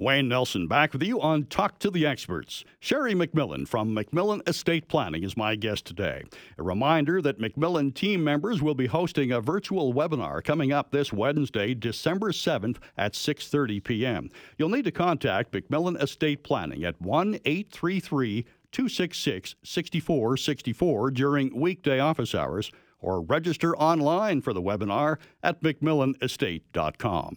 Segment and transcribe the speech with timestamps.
[0.00, 2.64] Wayne Nelson back with you on Talk to the Experts.
[2.80, 6.24] Sheri MacMillan from MacMillan Estate Planning is my guest today.
[6.56, 11.12] A reminder that MacMillan team members will be hosting a virtual webinar coming up this
[11.12, 14.30] Wednesday, December 7th at 6:30 p.m.
[14.56, 22.72] You'll need to contact MacMillan Estate Planning at 1-833 266 6464 during weekday office hours
[23.00, 27.36] or register online for the webinar at macmillanestate.com.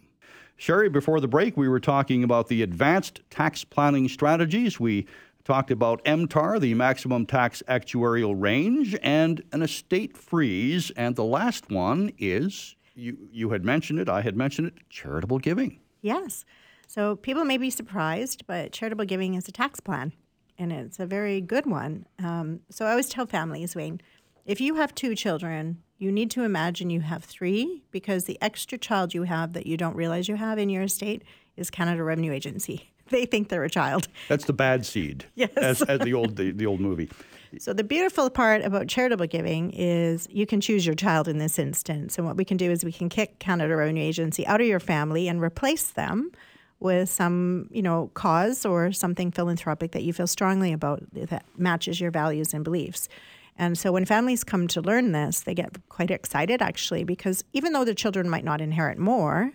[0.60, 4.80] Sheri, before the break, we were talking about the advanced tax planning strategies.
[4.80, 5.08] We
[5.44, 10.92] talked about MTAR, the maximum tax actuarial range, and an estate freeze.
[10.92, 15.40] And the last one is you, you had mentioned it, I had mentioned it charitable
[15.40, 15.80] giving.
[16.02, 16.46] Yes.
[16.88, 20.14] So people may be surprised, but charitable giving is a tax plan,
[20.58, 22.06] and it's a very good one.
[22.20, 24.00] Um, so I always tell families, Wayne,
[24.46, 28.78] if you have two children, you need to imagine you have three because the extra
[28.78, 31.24] child you have that you don't realize you have in your estate
[31.56, 32.90] is Canada Revenue Agency.
[33.10, 34.08] They think they're a child.
[34.30, 35.26] That's the bad seed.
[35.36, 35.52] Yes.
[35.58, 37.12] As, as the old the, the old movie.
[37.60, 41.60] So the beautiful part about charitable giving is you can choose your child in this
[41.60, 42.18] instance.
[42.18, 44.80] And what we can do is we can kick Canada Revenue Agency out of your
[44.80, 46.32] family and replace them
[46.80, 52.00] with some, you know, cause or something philanthropic that you feel strongly about that matches
[52.00, 53.10] your values and beliefs.
[53.58, 57.74] And so when families come to learn this, they get quite excited actually because even
[57.74, 59.52] though the children might not inherit more,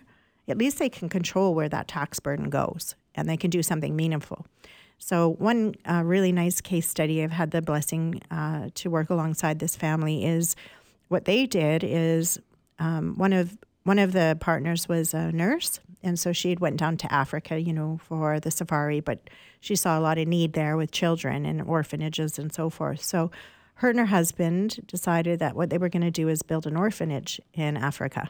[0.47, 3.95] at least they can control where that tax burden goes and they can do something
[3.95, 4.45] meaningful.
[5.01, 9.59] So, one uh, really nice case study I've had the blessing uh, to work alongside
[9.59, 10.57] this family is
[11.07, 12.37] what they did is
[12.79, 16.77] um, one of one of the partners was a nurse, and so she had went
[16.77, 19.29] down to Africa, you know, for the safari, but
[19.61, 23.01] she saw a lot of need there with children and orphanages and so forth.
[23.01, 23.31] So
[23.79, 26.75] her and her husband decided that what they were going to do is build an
[26.75, 28.29] orphanage in Africa.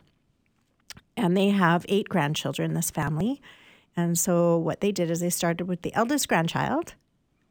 [1.17, 3.41] And they have eight grandchildren, this family.
[3.97, 6.93] And so what they did is they started with the eldest grandchild,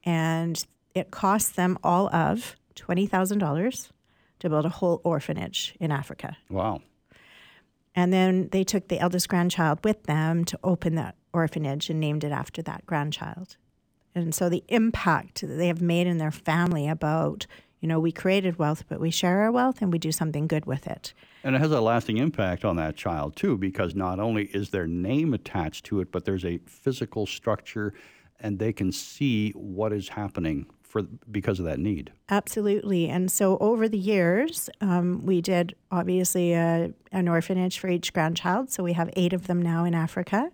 [0.05, 3.89] and it cost them all of $20,000
[4.39, 6.37] to build a whole orphanage in Africa.
[6.49, 6.83] Wow.
[7.97, 12.23] And then they took the eldest grandchild with them to open that orphanage and named
[12.23, 13.57] it after that grandchild.
[14.15, 17.49] And so the impact that they have made in their family about
[17.81, 20.67] you know, we created wealth, but we share our wealth and we do something good
[20.67, 21.15] with it.
[21.45, 24.87] And it has a lasting impact on that child, too, because not only is their
[24.87, 27.95] name attached to it, but there's a physical structure
[28.41, 32.13] and they can see what is happening for because of that need.
[32.31, 33.09] Absolutely.
[33.09, 38.71] And so over the years, um, we did obviously a, an orphanage for each grandchild.
[38.71, 40.51] So we have eight of them now in Africa.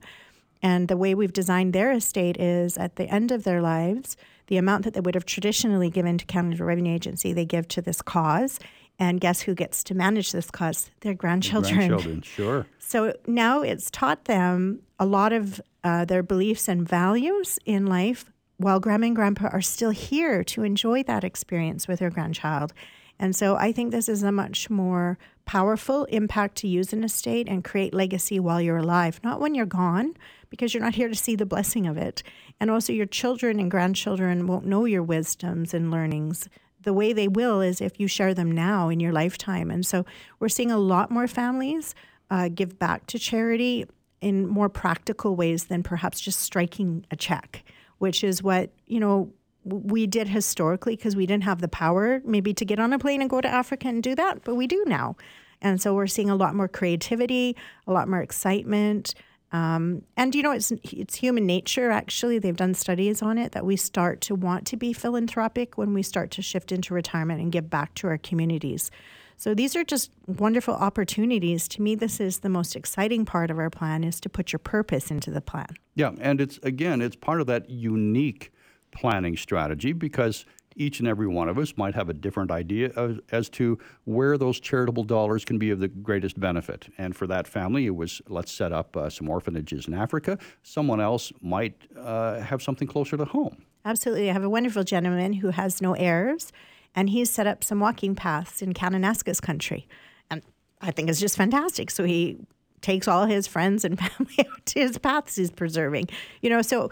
[0.62, 4.16] And the way we've designed their estate is at the end of their lives,
[4.46, 7.82] the amount that they would have traditionally given to Canada Revenue Agency, they give to
[7.82, 8.60] this cause.
[8.98, 10.90] And guess who gets to manage this cause?
[11.00, 11.74] Their grandchildren.
[11.88, 12.66] Grandchildren, sure.
[12.78, 18.30] So now it's taught them a lot of uh, their beliefs and values in life
[18.56, 22.72] while grandma and grandpa are still here to enjoy that experience with their grandchild.
[23.18, 27.08] And so I think this is a much more powerful impact to use in a
[27.08, 30.14] state and create legacy while you're alive, not when you're gone,
[30.50, 32.22] because you're not here to see the blessing of it.
[32.60, 36.48] And also, your children and grandchildren won't know your wisdoms and learnings.
[36.80, 39.70] The way they will is if you share them now in your lifetime.
[39.70, 40.04] And so,
[40.38, 41.94] we're seeing a lot more families
[42.30, 43.86] uh, give back to charity
[44.20, 47.62] in more practical ways than perhaps just striking a check,
[47.98, 49.30] which is what, you know,
[49.64, 53.20] we did historically because we didn't have the power maybe to get on a plane
[53.20, 55.16] and go to Africa and do that, but we do now.
[55.62, 59.14] And so we're seeing a lot more creativity, a lot more excitement.
[59.52, 61.90] Um, and you know, it's it's human nature.
[61.90, 65.94] Actually, they've done studies on it that we start to want to be philanthropic when
[65.94, 68.90] we start to shift into retirement and give back to our communities.
[69.36, 71.68] So these are just wonderful opportunities.
[71.68, 74.58] To me, this is the most exciting part of our plan: is to put your
[74.58, 75.68] purpose into the plan.
[75.94, 78.52] Yeah, and it's again, it's part of that unique
[78.94, 80.46] planning strategy because
[80.76, 84.36] each and every one of us might have a different idea as, as, to where
[84.36, 86.88] those charitable dollars can be of the greatest benefit.
[86.98, 90.38] And for that family, it was let's set up uh, some orphanages in Africa.
[90.62, 93.64] Someone else might uh, have something closer to home.
[93.84, 94.30] Absolutely.
[94.30, 96.52] I have a wonderful gentleman who has no heirs,
[96.94, 99.86] and he's set up some walking paths in Kananaskis country.
[100.30, 100.42] And
[100.80, 101.90] I think it's just fantastic.
[101.90, 102.38] So he
[102.80, 106.08] takes all his friends and family out to his paths he's preserving.
[106.40, 106.90] You know, so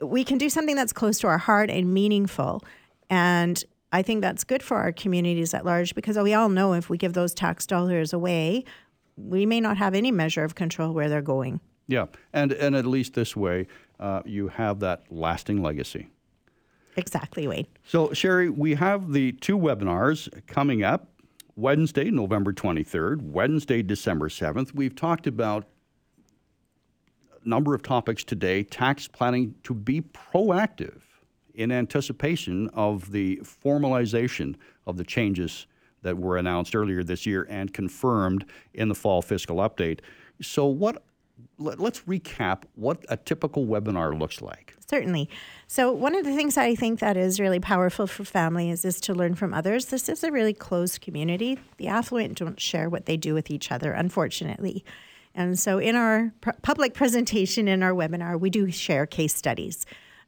[0.00, 2.62] we can do something that's close to our heart and meaningful.
[3.08, 3.62] And
[3.92, 6.96] I think that's good for our communities at large because we all know if we
[6.96, 8.64] give those tax dollars away,
[9.16, 11.60] we may not have any measure of control where they're going.
[11.86, 13.66] Yeah, and and at least this way,
[13.98, 16.08] uh, you have that lasting legacy.
[16.96, 17.66] Exactly, Wayne.
[17.84, 21.08] So, Sheri, we have the two webinars coming up
[21.56, 24.74] Wednesday, November 23rd, Wednesday, December 7th.
[24.74, 25.66] We've talked about
[27.44, 31.02] number of topics today, tax planning to be proactive
[31.54, 34.56] in anticipation of the formalization
[34.86, 35.66] of the changes
[36.02, 40.00] that were announced earlier this year and confirmed in the fall fiscal update.
[40.40, 41.02] So, what
[41.58, 44.74] let, us recap what a typical webinar looks like.
[44.86, 45.28] Certainly.
[45.66, 49.14] So one of the things I think that is really powerful for families is to
[49.14, 49.86] learn from others.
[49.86, 51.58] This is a really closed community.
[51.76, 54.84] The affluent don't share what they do with each other, unfortunately.
[55.34, 59.86] And so in our pr- public presentation in our webinar, we do share case studies.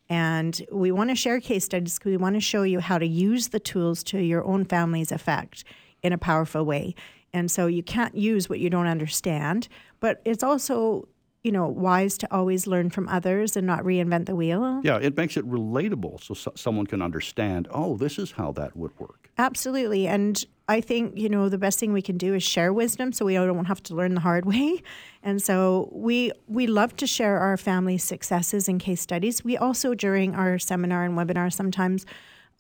[0.09, 3.07] And we want to share case studies because we want to show you how to
[3.07, 5.65] use the tools to your own family's effect
[6.03, 6.95] in a powerful way.
[7.33, 9.69] And so you can't use what you don't understand,
[10.01, 11.09] but it's also
[11.43, 14.81] you know, wise to always learn from others and not reinvent the wheel.
[14.85, 18.77] Yeah, it makes it relatable so, so someone can understand, oh, this is how that
[18.77, 19.29] would work.
[19.39, 20.07] Absolutely.
[20.07, 23.25] And I think, you know, the best thing we can do is share wisdom so
[23.25, 24.83] we don't have to learn the hard way.
[25.23, 29.45] And so we we love to share our family successes and case studies.
[29.45, 32.07] We also during our seminar and webinar sometimes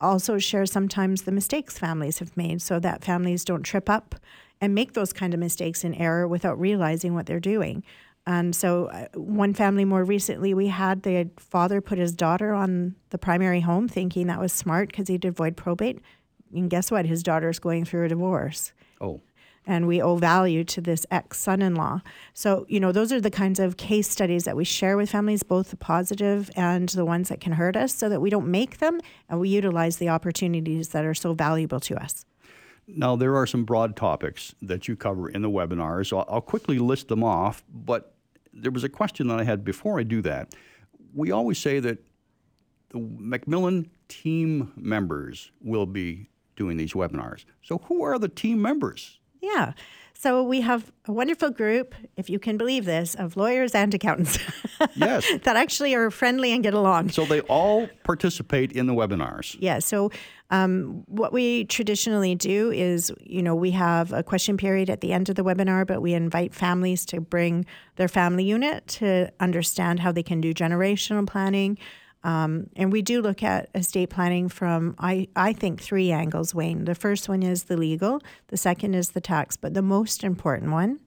[0.01, 4.17] also share sometimes the mistakes families have made so that families don't trip up
[4.61, 7.85] and make those kind of mistakes in error without realizing what they're doing.
[8.27, 12.95] And so, uh, one family more recently, we had the father put his daughter on
[13.11, 16.01] the primary home, thinking that was smart because he'd avoid probate.
[16.53, 17.07] And guess what?
[17.07, 18.73] His daughter's going through a divorce.
[19.01, 19.21] Oh.
[19.65, 22.01] And we owe value to this ex son in law.
[22.35, 25.45] So, you know, those are the kinds of case studies that we share with families,
[25.45, 28.79] both the positive and the ones that can hurt us, so that we don't make
[28.79, 32.25] them and we utilize the opportunities that are so valuable to us.
[32.89, 36.81] Now, there are some broad topics that you cover in the webinar, so I'll quickly
[36.81, 37.63] list them off.
[37.73, 38.15] But
[38.53, 40.55] there was a question that I had before I do that.
[41.15, 41.99] We always say that
[42.91, 47.45] the MacMillan team members will be doing these webinars.
[47.63, 49.19] So, who are the team members?
[49.41, 49.73] Yeah.
[50.23, 54.39] So we have a wonderful group, if you can believe this, of lawyers and accountants.
[54.95, 55.27] Yes.
[55.43, 57.11] that actually are friendly and get along.
[57.11, 59.57] So they all participate in the webinars.
[59.59, 59.81] Yeah.
[59.81, 60.13] So
[60.51, 65.13] um, what we traditionally do is, you know, we have a question period at the
[65.13, 67.67] end of the webinar, but we invite families to bring
[67.97, 71.79] their family unit to understand how they can do generational planning.
[72.25, 76.85] Um, and we do look at estate planning from, I, I think, three angles, Wayne.
[76.85, 80.71] The first one is the legal, the second is the tax, but the most important
[80.71, 81.01] one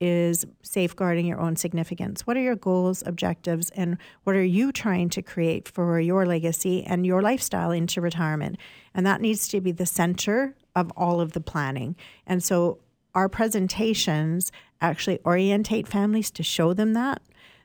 [0.00, 2.26] is safeguarding your own significance.
[2.26, 6.84] What are your goals, objectives, and what are you trying to create for your legacy
[6.84, 8.58] and your lifestyle into retirement?
[8.94, 11.96] And that needs to be the center of all of the planning.
[12.26, 12.80] And so
[13.14, 14.50] our presentations
[14.80, 17.22] actually orientate families to show them that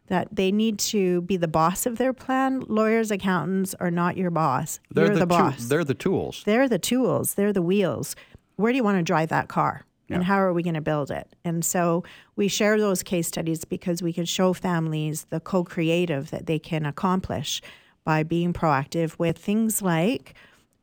[0.09, 2.61] that they need to be the boss of their plan.
[2.67, 4.79] Lawyers, accountants are not your boss.
[4.91, 5.65] They're You're the, the boss.
[5.65, 6.43] they're the tools.
[6.45, 7.35] They're the tools.
[7.35, 8.15] They're the wheels.
[8.57, 9.85] Where do you want to drive that car?
[10.07, 10.15] Yeah.
[10.15, 11.27] And how are we going to build it?
[11.45, 12.03] And so
[12.35, 16.59] we share those case studies because we can show families the co creative that they
[16.59, 17.61] can accomplish
[18.03, 20.33] by being proactive with things like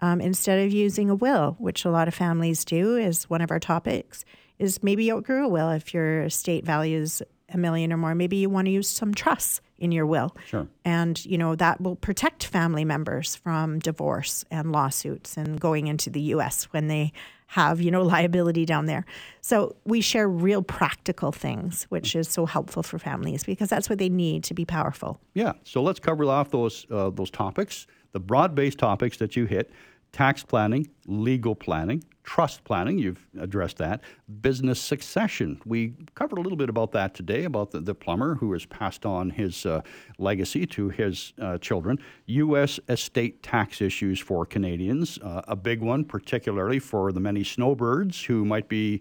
[0.00, 3.50] um, instead of using a will, which a lot of families do, is one of
[3.50, 4.24] our topics,
[4.58, 7.22] is maybe you outgrew a will if your estate values
[7.52, 10.34] a million or more, maybe you want to use some trusts in your will.
[10.46, 10.66] Sure.
[10.84, 16.10] And, you know, that will protect family members from divorce and lawsuits and going into
[16.10, 17.12] the US when they
[17.48, 19.04] have, you know, liability down there.
[19.40, 23.98] So we share real practical things, which is so helpful for families because that's what
[23.98, 25.20] they need to be powerful.
[25.34, 25.52] Yeah.
[25.64, 29.70] So let's cover off those uh, those topics, the broad-based topics that you hit
[30.12, 34.02] tax planning, legal planning, trust planning, you've addressed that,
[34.42, 35.58] business succession.
[35.64, 39.06] We covered a little bit about that today, about the, the plumber who has passed
[39.06, 39.80] on his uh,
[40.18, 42.78] legacy to his uh, children, U.S.
[42.88, 48.44] estate tax issues for Canadians, uh, a big one, particularly for the many snowbirds who
[48.44, 49.00] might be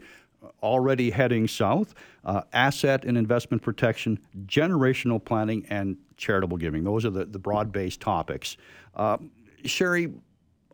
[0.62, 6.84] already heading south, uh, asset and investment protection, generational planning, and charitable giving.
[6.84, 8.56] Those are the, the broad based topics.
[8.94, 9.18] Uh,
[9.64, 10.14] Sheri,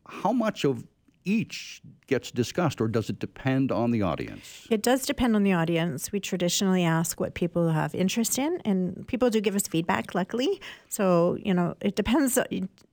[0.05, 0.83] how much of
[1.23, 4.67] each gets discussed, or does it depend on the audience?
[4.69, 6.11] It does depend on the audience.
[6.11, 10.61] We traditionally ask what people have interest in, and people do give us feedback, luckily.
[10.89, 12.37] So, you know, it depends.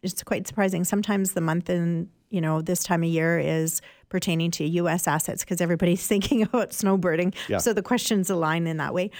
[0.02, 0.84] It's quite surprising.
[0.84, 5.06] Sometimes the month in, you know, this time of year is pertaining to U.S.
[5.06, 7.34] assets because everybody's thinking about snowbirding.
[7.48, 7.58] Yeah.
[7.58, 9.10] So the questions align in that way.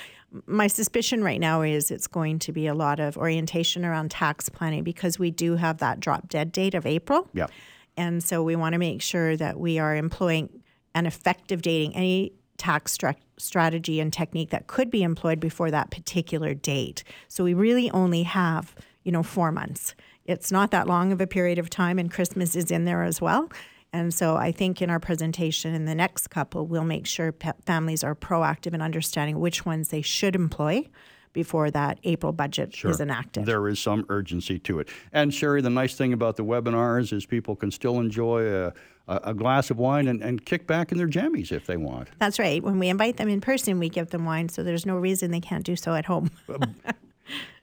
[0.46, 4.50] My suspicion right now is it's going to be a lot of orientation around tax
[4.50, 7.28] planning because we do have that drop dead date of April.
[7.32, 7.46] Yeah.
[7.98, 10.62] And so we want to make sure that we are employing
[10.94, 12.96] an effective dating, any tax
[13.38, 17.02] strategy and technique that could be employed before that particular date.
[17.26, 19.96] So we really only have, you know, four months.
[20.24, 23.20] It's not that long of a period of time, and Christmas is in there as
[23.20, 23.50] well.
[23.92, 27.52] And so I think in our presentation in the next couple, we'll make sure pe-
[27.66, 30.86] families are proactive in understanding which ones they should employ
[31.32, 32.90] before that April budget Sure.
[32.90, 33.46] is enacted.
[33.46, 34.88] There is some urgency to it.
[35.12, 38.72] And Sheri, the nice thing about the webinars is people can still enjoy a,
[39.08, 42.08] a, glass of wine and, and kick back in their jammies if they want.
[42.18, 42.62] That's right.
[42.62, 45.40] When we invite them in person, we give them wine, so there's no reason they
[45.40, 46.30] can't do so at home.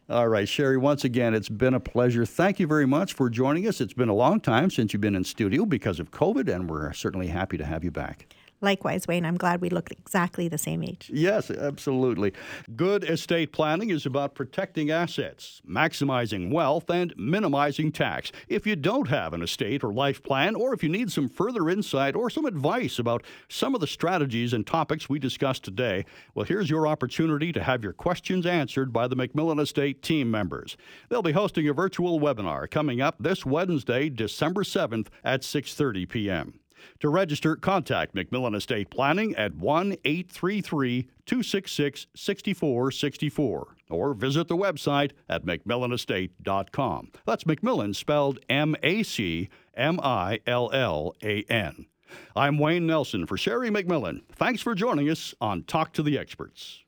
[0.07, 2.27] All right, Sheri, once again, it's been a pleasure.
[2.27, 3.81] Thank you very much for joining us.
[3.81, 6.93] It's been a long time since you've been in studio because of COVID, and we're
[6.93, 8.27] certainly happy to have you back.
[8.61, 11.11] Likewise, Wayne, I'm glad we look exactly the same age.
[11.13, 12.33] Yes, absolutely.
[12.75, 18.31] Good estate planning is about protecting assets, maximizing wealth, and minimizing tax.
[18.47, 21.69] If you don't have an estate or life plan, or if you need some further
[21.69, 26.45] insight or some advice about some of the strategies and topics we discussed today, well,
[26.45, 30.77] here's your opportunity to have your questions answered by the MacMillan Estate team members.
[31.09, 36.59] They'll be hosting a virtual webinar coming up this Wednesday, December 7th at 6:30 p.m.
[36.99, 45.11] To register, contact MacMillan Estate Planning at 1 833 266 6464 or visit the website
[45.29, 47.11] at MacMillanestate.com.
[47.25, 51.85] That's MacMillan spelled M A C M I L L A N.
[52.35, 54.21] I'm Wayne Nelson for Sheri MacMillan.
[54.31, 56.84] Thanks for joining us on Talk to the Experts.